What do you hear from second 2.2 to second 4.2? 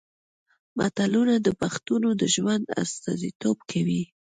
د ژوند استازیتوب کوي